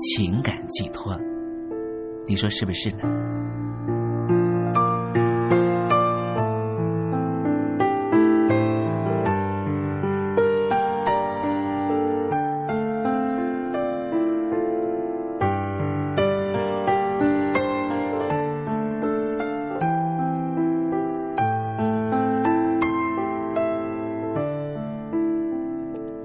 [0.00, 1.14] 情感寄托，
[2.26, 2.98] 你说是不是呢？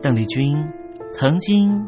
[0.02, 0.56] 邓丽君。
[1.18, 1.88] 曾经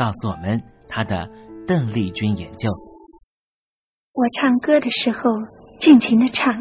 [0.00, 1.28] 告诉我们他的
[1.68, 2.70] 邓丽君研究。
[2.70, 5.30] 我唱歌的时候
[5.78, 6.54] 尽情的唱，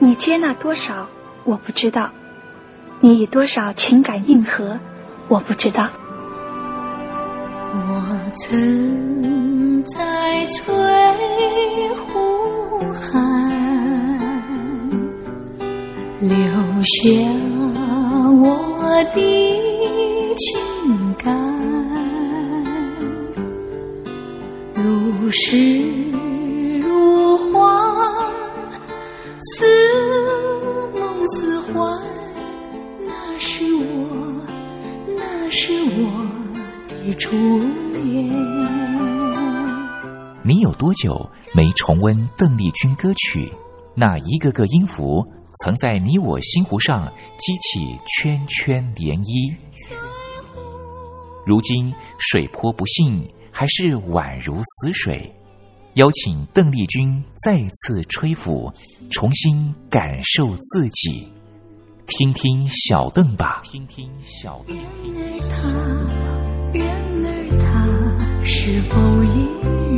[0.00, 1.06] 你接纳多少
[1.44, 2.10] 我不知道，
[3.00, 4.80] 你以多少情感应和
[5.28, 5.88] 我不知道。
[7.72, 8.18] 我
[8.48, 10.74] 曾在翠
[12.08, 13.14] 湖畔
[16.20, 16.34] 留
[16.82, 16.98] 下
[18.42, 19.20] 我的
[20.36, 20.69] 情
[25.30, 25.56] 如诗
[26.80, 27.70] 如画。
[29.38, 29.64] 似
[30.92, 31.72] 梦似幻，
[33.06, 34.44] 那是我，
[35.16, 36.26] 那是我
[36.88, 37.36] 的初
[37.92, 38.28] 恋。
[40.42, 43.52] 你有多久没重温邓丽君歌曲？
[43.94, 45.24] 那一个个音符，
[45.62, 47.06] 曾在你我心湖上
[47.38, 49.56] 激起圈圈涟漪。
[51.46, 55.30] 如今水波不兴，还是宛如死水。
[55.92, 58.72] 邀请邓丽君再次吹拂，
[59.10, 61.28] 重新感受自己，
[62.06, 63.60] 听听小邓吧。
[63.62, 64.74] 听听小邓。
[66.72, 66.88] 然
[67.22, 69.46] 而他是否依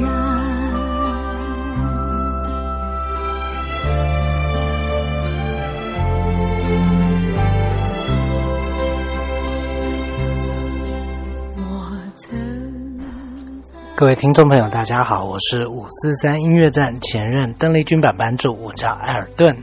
[0.00, 0.41] 然？
[14.02, 19.56] 各位听众朋友，大家好，我是五四三音乐站前任邓丽君版版主，我叫艾尔顿。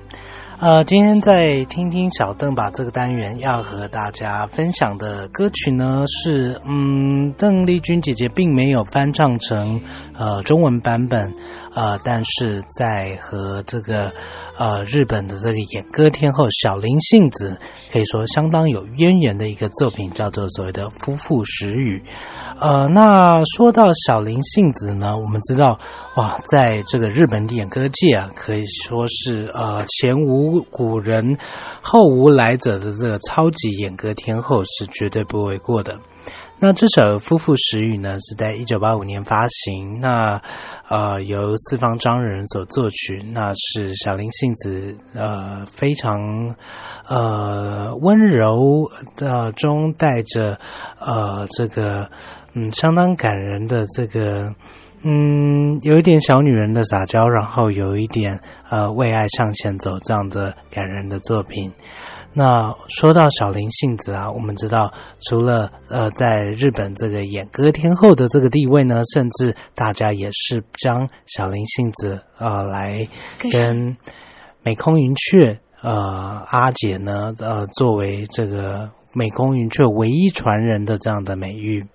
[0.62, 9.82] 呃，今天在听听小邓把这个单元要和大家分享的歌曲呢，是嗯，邓丽君姐姐并没有翻唱成
[10.18, 11.34] 呃中文版本，
[11.76, 14.10] 呃，但是在和这个
[14.60, 17.58] 呃日本的这个演歌天后小林幸子
[17.94, 22.04] 可以说相当有渊源的一个作品，叫做所谓的夫妇时语。
[22.60, 25.80] 呃，那说到小林幸子呢，我们知道，
[26.18, 31.38] 哇，在这个日本演歌界啊，可以说是呃前无古人
[31.82, 35.98] 后无来者的这个超级演歌天后是绝对不为过的。
[36.62, 40.42] 那这首《夫妇时语》呢，是在一九八五年发行，那
[40.90, 46.54] 呃由四方张人所作曲，那是小林幸子呃非常
[47.08, 50.60] 呃温柔的中带着
[51.00, 52.10] 呃这个。
[52.56, 54.56] 嗯，相当感人的这个，
[55.04, 58.42] 嗯，有一点小女人的撒娇，然后有一点
[58.72, 61.72] 呃为爱向前走这样的感人的作品。
[62.34, 64.94] 那说到小林幸子啊，我们知道，
[65.28, 73.08] 除了呃在日本这个演歌天后的这个地位呢，甚至大家也是将小林幸子呃来
[73.52, 73.98] 跟
[74.64, 81.86] 美空云雀呃阿姐呢呃作为这个美空云雀唯一传人的这样的美誉。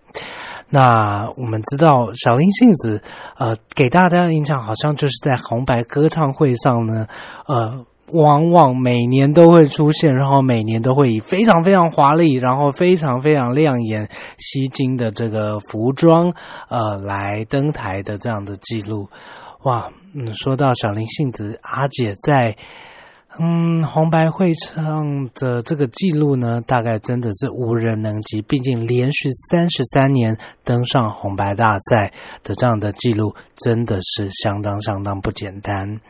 [0.71, 3.03] 那我们知道，小林幸子，
[3.37, 7.07] 呃，给大家的印象好像就是在红白歌唱会上呢，
[7.47, 14.09] 呃，往往每年都会出现，然后每年都会以非常非常华丽，然后非常非常亮眼、
[14.39, 16.35] 吸睛的这个服装，
[16.69, 19.09] 呃，来登台的这样的记录。
[19.63, 22.57] 哇，嗯，说到小林幸子阿姐在。
[23.41, 28.41] 嗯，红白会唱的这个记录呢，大概真的是无人能及。
[28.43, 32.13] 毕竟连续三十三年登上红白大赛
[32.45, 36.01] 的这样的记录，真的是相当相当不简单。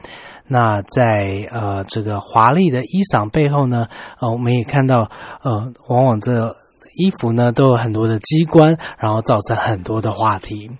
[0.46, 3.88] 那在呃这个华丽的衣裳背后呢，
[4.20, 5.10] 呃我们也看到，
[5.42, 6.54] 呃往往这
[6.94, 10.70] 衣服呢都有很多的机关，然后造成很多的话题。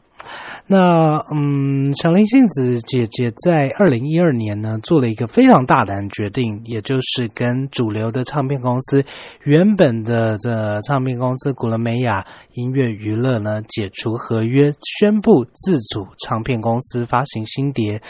[0.67, 9.05] 那嗯，小林幸子姐姐在二零一二年呢，做了一个非常大胆的决定，也就是跟主流的唱片公司
[9.43, 18.01] 原本的这唱片公司古伦美亚音乐娱乐呢解除合约，宣布自主唱片公司发行新碟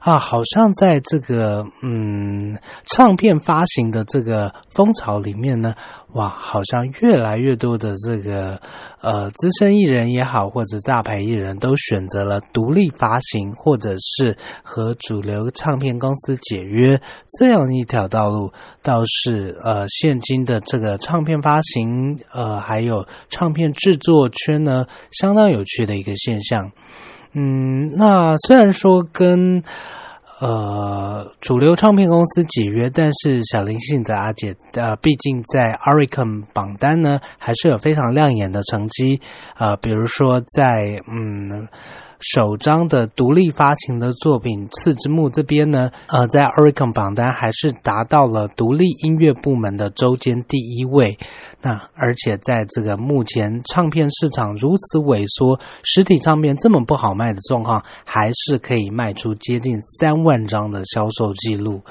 [0.00, 5.74] 啊，好像在这个嗯唱片发行的这个风潮里面呢。
[6.12, 8.60] 哇，好像越来越多的这个
[9.00, 17.00] 呃资深艺人也好，或者大牌艺人都选择了独立发行，或者是和主流唱片公司解约
[17.38, 18.52] 这样一条道路，
[18.82, 26.72] 倒是呃现今的这个唱片发行呃还有唱片制作圈呢相当有趣的一个现象。
[27.34, 29.62] 嗯，那虽然说跟。
[30.40, 39.20] 呃，主流唱片公司解约，但是小林幸子阿姐，呃，毕竟在 a r i c o n 榜单呢，还是有非常亮眼的成绩。
[39.58, 41.68] 呃，比如说在嗯
[42.20, 51.18] 首张的独立发行的作品《刺之木》这边呢，呃，在 Oricon 榜单还是达到了独立音乐部门的周间第一位。
[51.62, 61.82] 那而且在这个目前唱片市场如此萎缩，实体唱片这么不好卖的状况，还是可以卖出接近三万张的销售记录。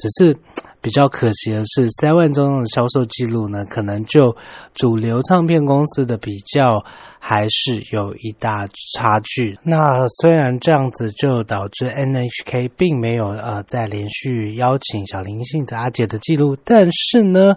[0.00, 0.36] 只是
[0.80, 4.34] 比较可惜的是，三万张的销售记录呢，可能就
[4.74, 6.84] 主流唱片公司的比较。
[7.22, 8.66] 还是有一大
[8.96, 9.58] 差距。
[9.62, 17.56] 那虽然这样子，就导致 NHK 并没有呃再连续邀请小林幸子阿姐的记录，但是呢，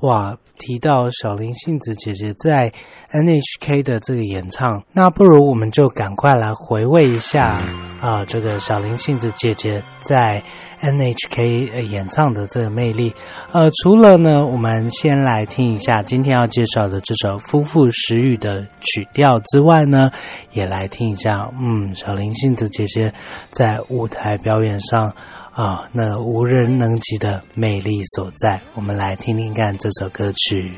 [0.00, 2.72] 哇，提到小林幸子姐姐在
[3.12, 7.62] NHK 的这个演唱，那不如我们就赶快来回味一下
[8.00, 10.42] 啊，这个小林幸子姐姐在。
[10.84, 13.14] NHK 演唱的这个魅力，
[13.52, 20.10] 呃，除了呢，我们先来听一下今天要介绍的这首《夫妇时雨》的曲调之外呢，
[20.52, 23.14] 也来听一下，嗯，小林幸子姐姐
[23.50, 25.14] 在舞台表演上
[25.52, 28.60] 啊，那无人能及的魅力所在。
[28.74, 30.74] 我们来听听看这首歌曲。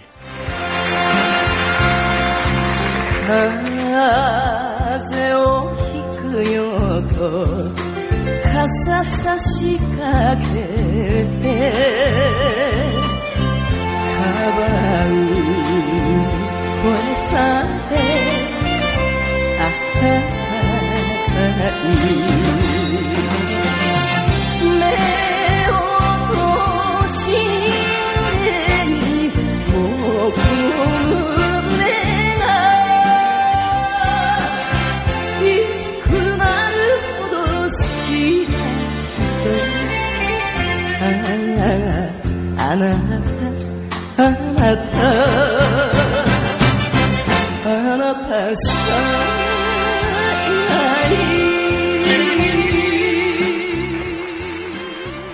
[8.57, 10.49] 傘差しかけ
[11.43, 11.45] て
[14.17, 14.65] かば
[15.05, 15.13] う
[16.83, 16.89] 声
[17.29, 17.37] さ
[17.91, 17.93] て
[19.61, 20.09] あった
[22.63, 22.66] い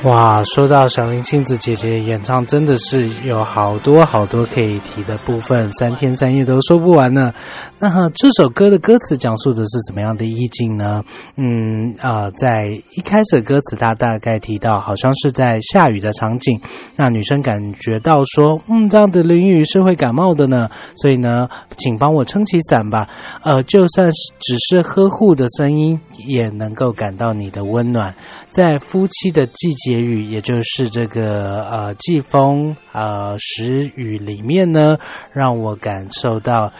[0.04, 7.32] 哇，说到小林幸子姐姐演唱，真的是有好多好多可以提的部分，三天三夜都说不完呢。
[7.78, 11.02] 那这首歌的歌词讲述的是怎么样的意境呢？
[11.36, 16.60] 嗯啊，在一开始歌词，它大概提到，好像是在下雨的场景，
[16.96, 23.08] 那女生感觉到说，嗯，这样的淋雨是会感冒的呢，所以呢，请帮我撑起伞吧。
[23.42, 28.14] 呃，就算是只是呵护的声音，也能够感到你的温暖。
[28.48, 34.96] 在夫妻的季节雨，也就是这个呃季风呃时雨里面呢，
[35.30, 36.72] 让我感受到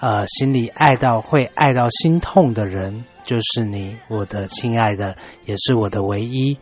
[0.00, 6.58] 呃心里爱到会爱到心痛的人，就是你，我的亲爱的，也是我的唯一。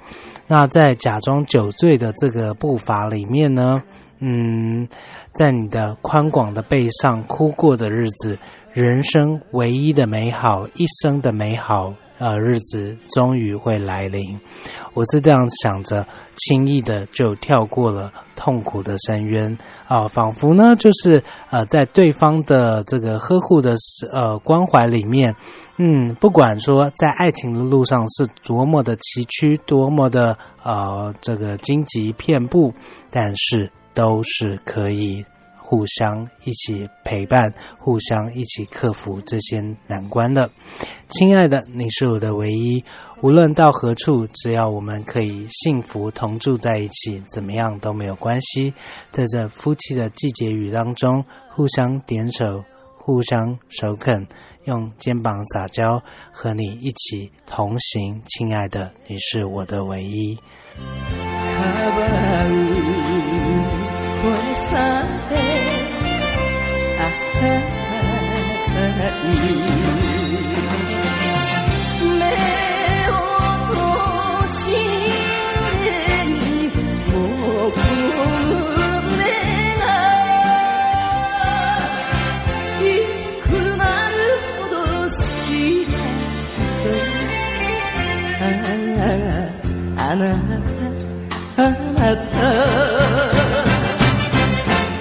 [0.47, 3.83] 那在假装酒醉的这个步伐里面呢，
[4.19, 4.87] 嗯，
[5.33, 8.39] 在你的宽广的背上哭过的日子，
[8.75, 11.95] 人生唯一的美好，一生的美好。
[12.19, 14.39] 呃，日子终于会来临，
[14.95, 16.07] 我是这样想着，
[16.37, 23.75] 轻易的就跳过了痛苦的深渊啊，仿佛呢，就是呃，在对方的这个呵护的
[24.13, 25.35] 呃关怀里面，
[25.77, 32.73] 嗯，不管说在爱情的路上是多么的崎岖，多么的呃这个荆棘遍布，
[33.11, 35.25] 但是都是可以。
[35.67, 40.51] 互相一起陪伴，互相一起克服这些难关的，
[41.09, 42.85] 亲爱的，你是我的唯一。
[43.23, 48.75] 无论到何处，只要我们可以幸福同住在一起，怎么样都没有关系。
[49.11, 52.63] 在这夫妻的季节雨当中，互相点手，
[52.99, 54.27] 互相手肯，
[54.65, 58.23] 用肩膀撒娇，和你一起同行。
[58.27, 60.39] 亲爱的，你是我的唯一。
[68.97, 69.01] あ
[90.17, 90.37] なた
[91.57, 92.25] あなた。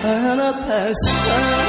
[0.06, 1.63] あなたし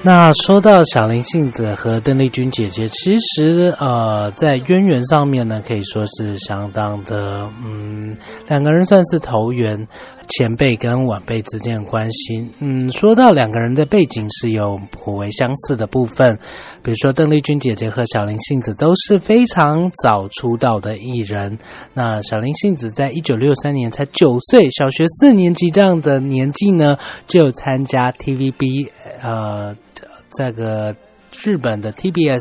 [0.00, 9.88] 那说到小林幸子和邓丽君姐姐，其实呃，在渊源上面呢，可以说是相当的，嗯，两个人算是投缘，
[10.28, 12.48] 前辈跟晚辈之间的关系。
[12.60, 16.38] 嗯，说到两个人的背景是有颇为相似的部分。
[16.82, 21.58] 比如说，邓丽君姐姐和小林幸子都是非常早出道的艺人。
[21.92, 28.88] 那小林幸子在一九六三年才九岁，小学四年级这样的年纪呢，就参加 TVB
[29.20, 29.74] 呃
[30.30, 30.96] 这个
[31.42, 32.40] 日本的 TBS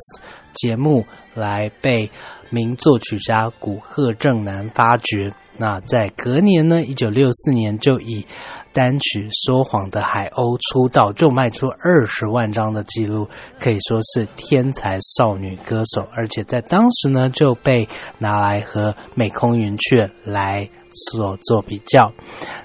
[0.54, 2.10] 节目来被
[2.50, 5.34] 名作曲家古贺正男发掘。
[5.60, 8.28] 那在隔年呢，一九六四年就以
[8.74, 13.28] 单曲《说谎的海鸥》出道，就卖出二十万张的记录，
[13.60, 17.90] 可以说是天才少女歌手，而且在当时呢就被
[18.20, 20.70] 拿来和美空云雀来。
[20.92, 22.12] 所做比较，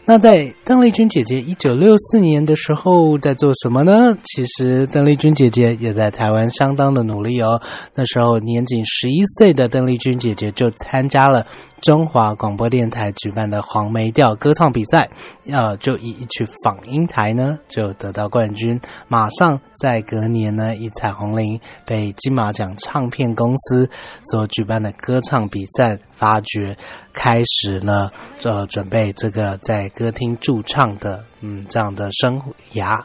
[0.04, 4.16] 那在邓丽君姐姐一九六四年的时候在做什么呢？
[4.22, 7.60] 其实邓丽君姐姐也在台湾相当的努力哦。
[7.94, 11.46] 那时候年仅十一岁的邓丽君姐姐就参加了
[11.80, 15.10] 中华广播电台举办的黄梅调歌唱比赛，
[15.50, 18.80] 呃，就以一曲《访英台》呢就得到冠军。
[19.08, 23.90] 马上在隔年呢，以《彩虹铃》被金马奖唱片公司
[24.30, 26.76] 所举办的歌唱比赛发掘，
[27.12, 28.08] 开始呢。
[28.44, 32.40] 呃，准备这个在歌厅驻唱的，嗯，这样的生
[32.74, 33.02] 涯。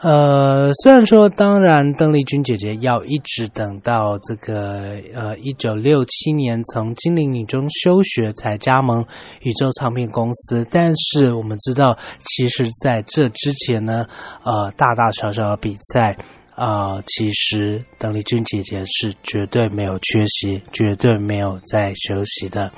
[0.00, 9.04] 呃，虽然说，当然，邓丽君姐姐要一直等到这个呃一九六七年从金陵女中休学才加盟
[9.42, 14.06] 宇宙唱片公司，但是我们知道，其实在这之前呢，
[14.42, 16.16] 呃，大大小小的比赛。
[16.60, 22.70] 啊，其实邓丽君姐姐是绝对没有缺席，绝对没有在休息的，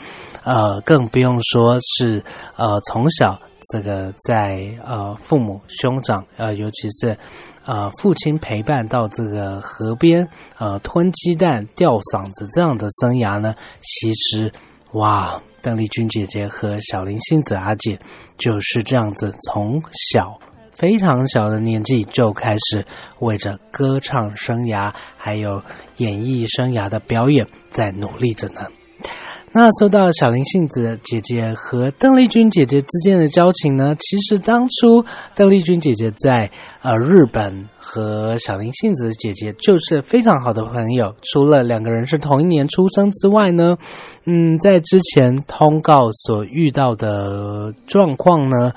[0.45, 2.23] 呃，更不用说是
[2.55, 3.41] 呃从小
[3.73, 7.19] 这个在呃父母兄长呃，尤其是
[7.65, 14.53] 呃父亲陪伴到这个河边呃吞鸡蛋吊嗓子这样的生涯呢，其实
[14.93, 17.99] 哇，邓丽君姐姐和小林幸子阿姐
[18.39, 20.39] 就是这样子从小。
[20.73, 22.87] 非常小的年纪就开始
[23.21, 25.63] 为着歌唱生涯还有
[25.99, 28.63] 演艺生涯的表演在努力着呢。
[29.55, 36.51] 那说到小林幸子姐姐和邓丽君姐姐之间的交情呢，其实当初邓丽君姐姐在
[36.81, 41.15] 呃日本和小林幸子姐姐就是非常好的朋友。
[41.23, 43.77] 除了两个人是同一年出生之外呢，
[44.25, 48.73] 嗯，在之前通告所遇到的状况呢。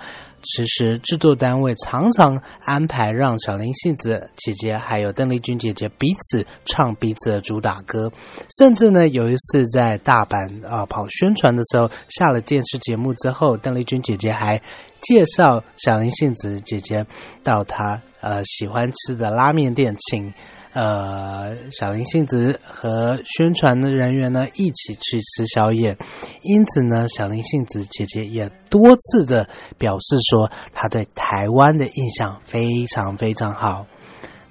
[0.46, 8.12] 其实制作单位常常安排让小林幸子姐姐还有邓丽君姐姐彼此唱彼此的主打歌，
[8.58, 14.62] 甚至呢有一次在大阪啊跑宣传的时候，下了电视节目之后，邓丽君姐姐还
[15.01, 17.05] 介绍小林幸子姐姐
[17.44, 20.34] 到她呃喜欢吃的拉面店请。
[20.75, 25.98] 呃，小林幸子和宣传的人员呢一起去吃宵夜，
[26.42, 33.85] 因此呢，小林幸子姐姐也多次的表示说，她对台湾的印象非常非常好。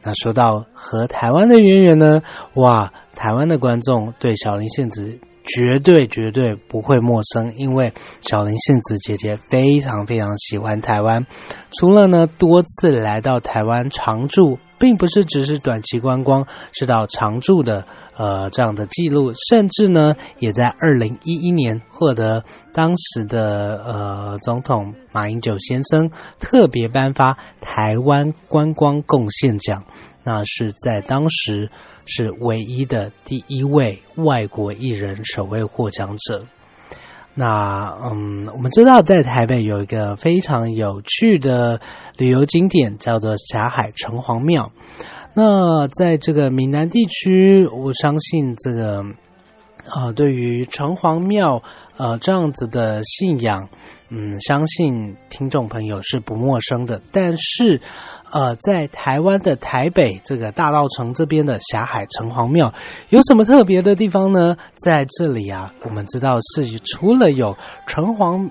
[0.02, 2.22] 那说到和台湾的渊源呢，
[2.54, 11.26] 哇，台湾的观众对小林幸子绝对绝对不会陌生，因为小林幸子姐姐非常非常喜欢台湾，
[11.70, 14.59] 除了呢多次来到台湾常住。
[14.76, 17.87] 并不是只是短期观光，是到常住的
[18.18, 29.85] 呃这样的记录，甚至呢，也在二零一一年获得当时的呃总统马英九先生特别颁发台湾观光贡献奖，
[30.22, 31.70] 那是在当时
[32.06, 36.44] 是唯一的第一位外国艺人首位获奖者。
[37.34, 41.80] 那嗯，我们知道在台北有一个非常有趣的
[42.16, 44.70] 旅游景点，叫做霞海城隍庙。
[45.34, 49.04] 那在这个闽南地区，我相信这个
[49.88, 51.62] 啊，对于城隍庙
[51.96, 53.68] 呃这样子的信仰。
[54.10, 57.00] 嗯，相信听众朋友是不陌生的。
[57.10, 57.80] 但是，
[58.30, 62.72] 呃，在台湾的台北这个大道城这边的霞海城隍庙
[63.08, 64.56] 有什么特别的地方呢？
[64.76, 67.56] 在这里啊，我们知道是除了有
[67.88, 68.50] 城隍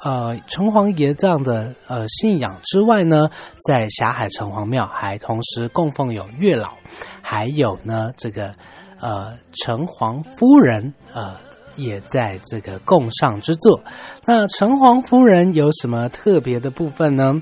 [0.00, 3.30] 呃城隍爷这样的呃信仰之外呢，
[3.66, 6.74] 在霞海城隍庙还同时供奉有月老，
[7.20, 8.54] 还有呢这个
[9.00, 11.36] 呃城隍夫人呃。
[11.76, 13.80] 也在这个供上之作。
[14.26, 17.40] 那城隍夫人有什么特别的部分呢？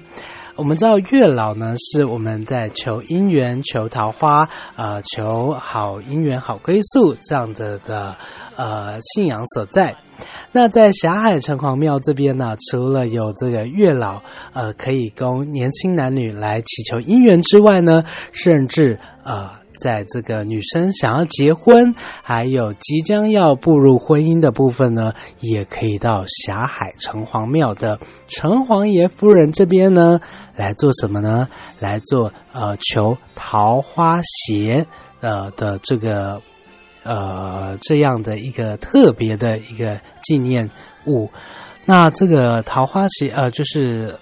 [0.54, 8.16] 我们知道月老呢是我们在求姻缘、求桃花、呃求好姻缘、好归宿这样的的
[8.54, 9.96] 呃信仰所在。
[10.52, 14.20] 那在霞海城隍庙这边呢，除了有这个月老
[14.52, 19.66] 呃可以供年轻男女来祈求姻缘之外呢，甚至呃。
[19.78, 30.20] 在这个女生想要结婚，还有即将要步入婚姻的部分呢，也可以到霞海城隍庙的城隍爷夫人这边呢
[30.56, 31.48] 来做什么呢？
[31.78, 34.86] 来做呃求桃花鞋
[35.20, 36.42] 呃的这个
[37.04, 40.70] 呃这样的一个特别的一个纪念
[41.06, 41.30] 物。
[41.84, 44.18] 那这个桃花鞋呃就是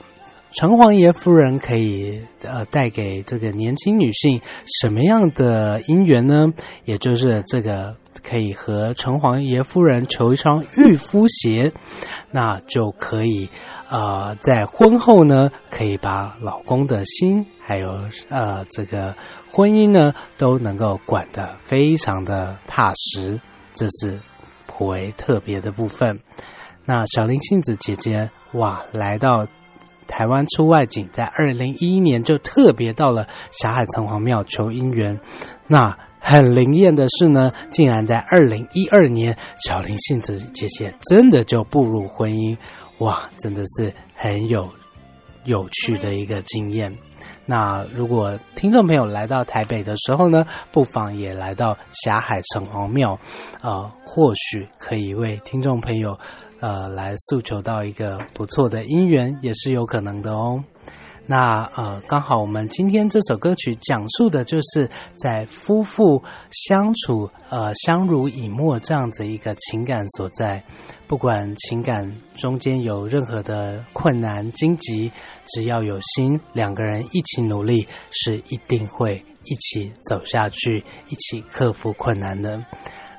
[0.57, 4.41] 城隍爷夫人可以呃带给这个年轻女性
[4.81, 6.55] 什么样的姻缘呢？
[6.87, 11.75] 也就是这个可以和城隍爷夫人求一双御夫鞋，
[12.31, 13.51] 那就可以
[13.91, 19.15] 呃在婚后呢可以把老公的心还有呃这个
[19.53, 23.39] 婚姻呢都能够管得非常的踏实，
[23.75, 24.19] 这是
[24.67, 26.19] 颇为特别的部分。
[26.87, 29.47] 那小林杏子姐姐哇，来到
[30.07, 35.21] 台湾出外景，在二零一一年就特别到了霞海城隍庙求姻缘。
[35.67, 42.57] 那很灵验的是呢，竟然在二零一二年，小林幸子姐姐真的就步入婚姻。
[42.99, 44.71] 哇，真的是很有
[45.45, 46.97] 有趣的一个经验。
[47.45, 53.21] 那如果听众朋友来到台北的时候呢，不妨也来到霞海城隍庙，
[53.63, 56.19] 呃，或许可以为听众朋友。
[56.67, 60.65] 呃，来诉求到一个不错的姻缘也是有可能的哦。
[61.25, 70.65] 那呃，刚好我们今天这首歌曲讲述的就是在夫妇相处呃相濡以沫这样子一个情感所在。
[71.07, 75.13] 不管情感中间有任何的困难荆棘，
[75.47, 82.61] 只要有心，两个人一起努力，是一定会一起走下去，一起克服困难的。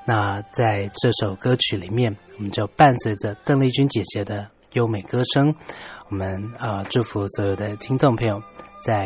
[0.07, 5.53] 那在这首歌曲里面，我们就伴随着邓丽君姐姐的优美歌声，
[6.09, 8.41] 我们呃祝福所有的听众朋友，
[8.85, 9.05] 在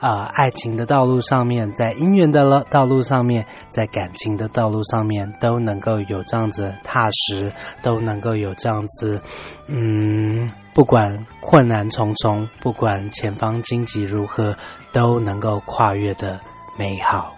[0.00, 9.22] 啊爱情的道路上面，在姻缘的了道路上面，在感情的道路上面，都能够有这样子踏实，都能够有这样子，
[9.68, 14.56] 嗯，不管困难重重，不管前方荆棘如何，
[14.90, 16.40] 都能够跨越的
[16.76, 17.36] 美好。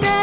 [0.00, 0.17] say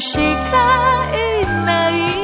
[0.00, 0.20] しか
[1.12, 1.90] いな